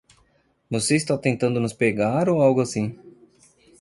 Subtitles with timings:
[0.67, 2.97] Você está tentando nos pegar ou algo assim?